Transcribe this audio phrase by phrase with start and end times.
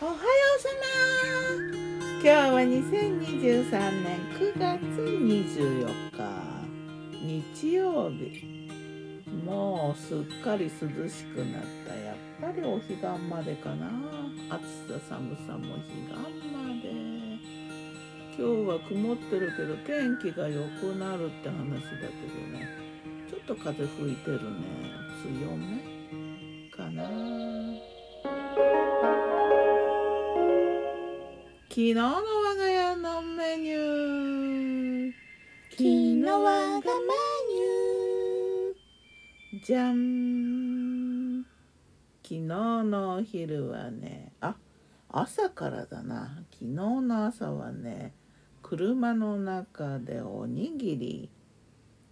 [0.00, 0.18] おはよ
[0.56, 1.74] うさま。
[2.14, 6.22] 今日は2023年9月24日。
[7.52, 8.46] 日曜日。
[9.44, 10.70] もうすっかり涼
[11.08, 11.96] しくなった。
[11.96, 13.90] やっぱりお彼岸までかな。
[14.50, 14.62] 暑
[15.00, 16.14] さ寒さも彼岸
[16.52, 16.92] まで。
[18.38, 22.68] 今日は曇ってるけど天気が良くなるって話だけどね。
[23.28, 24.48] ちょっと風吹いてるね。
[25.24, 25.82] 強め
[26.70, 27.57] かな。
[31.78, 32.22] 日の我
[32.56, 35.12] が家のメニュー。
[35.70, 39.64] 昨日我がメニュー。
[39.64, 41.44] じゃん。
[42.24, 44.56] 昨日のお昼はねあ
[45.08, 46.42] 朝からだな。
[46.50, 48.12] 昨日の朝はね
[48.60, 51.30] 車の中でおにぎり。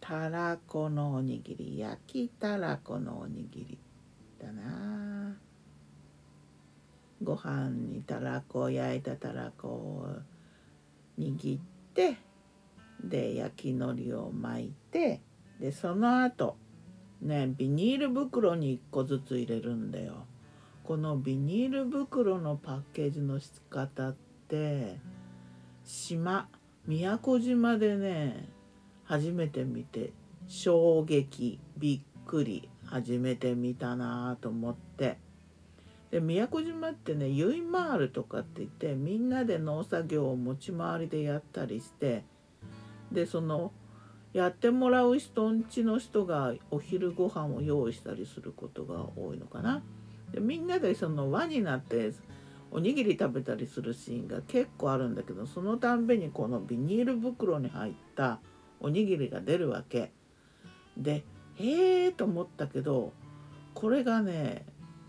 [0.00, 1.80] たらこのおにぎり。
[1.80, 3.78] 焼きたらこのおにぎり
[4.40, 5.47] だな。
[7.22, 10.08] ご飯にたらこ焼いたたらこを
[11.18, 11.60] 握っ
[11.94, 12.16] て
[13.02, 15.20] で焼きのりを巻いて
[15.60, 16.56] でその後
[17.20, 20.26] ねビニール袋に1個ずつ入れるんだよ。
[20.84, 24.16] このビニール袋のパッケージの仕方っ
[24.48, 24.98] て
[25.84, 26.48] 島
[26.86, 28.48] 宮古島でね
[29.04, 30.12] 初めて見て
[30.46, 35.18] 衝撃びっくり初めて見たなと思って
[36.10, 42.24] で宮古島ってねゆいまーるとかって言ってみんなで農作業を持ち回りでやったりして
[43.12, 43.72] でその
[44.32, 49.82] やってもらう人んちの人がお昼ご飯を用意したりすることが多いのかな。
[50.32, 52.12] でみんなでその輪になって
[52.70, 58.40] おにぎり食べたりするシーンが結構あるんだけどそのたんびにこのビニール袋に入った
[58.80, 60.12] おにぎりが出るわけ。
[60.96, 63.12] でへえと思ったけど
[63.74, 64.66] これがね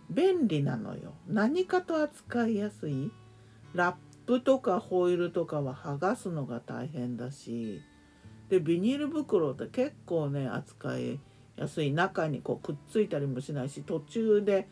[0.10, 1.14] 便利なのよ。
[1.28, 3.12] 何かと扱いやすい。
[3.74, 7.82] ラップとかホイールとかは剥がすのが大変だし。
[8.50, 11.20] でビニール袋って結構ね扱い
[11.56, 11.92] やすい。
[11.92, 14.68] 中にこうくっついたりもしないし途中で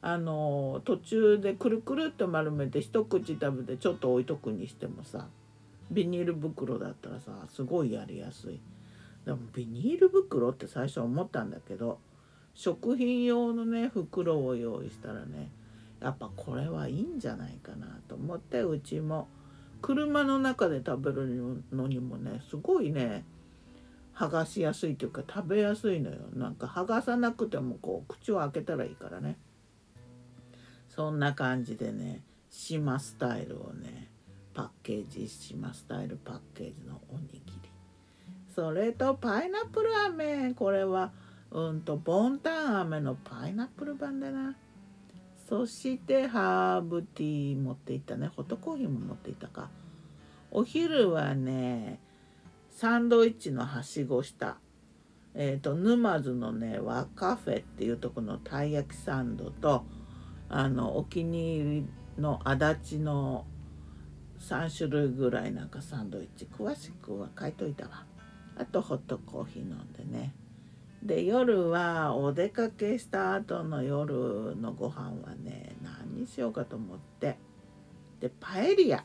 [0.00, 5.28] あの途中でくるくるっと丸めて一口食べてちょっと置いとくにしてもさ
[5.90, 8.60] ビニール袋だったらさすごいやりやすい。
[9.26, 11.98] でもビニール袋って最初思ったんだけど
[12.54, 15.50] 食品用のね袋を用意したらね
[16.00, 19.28] やっぱこれはいいんじゃないかなと思ってうちも。
[19.84, 23.22] 車の中で食べるのにもねすごいね
[24.14, 26.16] 剥がしやすいというか食べやすいのよ。
[26.32, 29.36] なんか剥がさなくてもこう口を開けたらいいからね。
[30.88, 34.08] そんな感じでね島スタイルをね
[34.54, 37.42] パッケージ島スタイルパッケージのおにぎり。
[38.54, 41.12] それとパイナップル飴これは
[41.54, 44.56] うんとボンタン飴のパイナップル版だな。
[45.48, 48.28] そしてハーブティー持っていったね。
[48.34, 49.70] ホットコーヒーも持っていたか。
[50.50, 52.00] お昼はね
[52.70, 54.56] サンドイッチのはしごした。
[55.34, 59.84] えっ、ー、と沼津のね和カフェっていうとこのたい焼きサンドと
[60.48, 61.86] あのお気に入り
[62.18, 63.46] の足立の
[64.40, 66.48] 3種類ぐらいなんかサンドイッチ。
[66.52, 68.06] 詳しくは書いといたわ。
[68.58, 70.34] あとホットコーヒー飲んでね。
[71.04, 77.36] で夜はお出かけした後の夜のご飯はね何にしようかと思って。
[78.20, 79.04] でパエリア。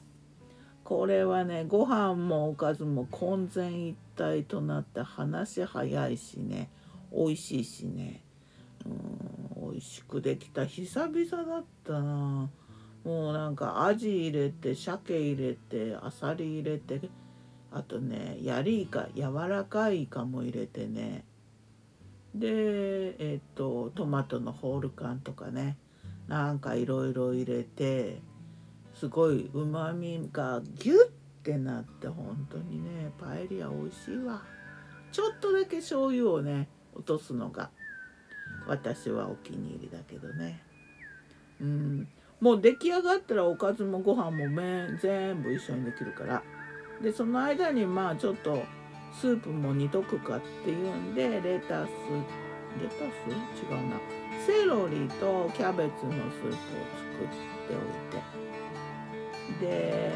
[0.85, 6.69] これはねご飯もおかずも混然一体となって話早いしね
[7.11, 8.23] 美味しいしね。
[8.85, 10.65] うん美味しくできた。
[10.65, 12.49] 久々だったな。
[13.03, 17.01] もうなんかアジ入れて鮭入れてあさり入れて
[17.71, 21.25] あとねヤリイカ柔らかいイカも入れてね。
[22.35, 25.77] でえっ、とトマトのホール缶とかね
[26.27, 28.19] なんかいろいろ入れて
[28.93, 30.97] すごいうまみがギュッ
[31.43, 34.43] てなって本当にねパエリア美味しいわ。
[35.11, 37.71] ちょっとだけ醤油をね落とすのが
[38.67, 40.61] 私はお気に入りだけどね。
[41.61, 42.07] うん。
[42.39, 46.43] もう出来上がったらおかずもご飯も麺全部一緒にできるから。
[47.01, 48.61] でその間にまあちょっと
[49.13, 51.89] スープも煮とくかっていうんでレタス
[52.79, 52.99] レタス？
[52.99, 53.97] 違うな。
[54.45, 57.27] セロリとキャベツのスープを作っ
[57.67, 57.81] ておい
[59.59, 59.65] て。
[59.65, 60.13] で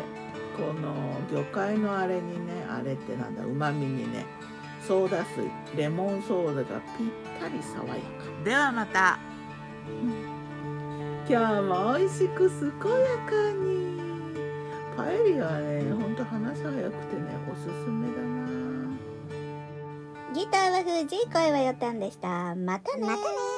[0.56, 0.94] この
[1.32, 3.44] 魚介のあれにねあれってなんだ？
[3.44, 4.26] うまみにね
[4.88, 5.50] ソーダ水。
[5.76, 7.08] レモンソーダがぴっ
[7.40, 8.00] たり爽やか。
[8.46, 9.20] ではまた。
[11.28, 13.64] 今日も美味しく健やかに。
[14.96, 16.74] パエリアはねほんと話早く
[17.08, 18.33] てねおすすめだな
[20.34, 22.56] ギターは藤井声はよたんでした。
[22.56, 23.53] またねまたね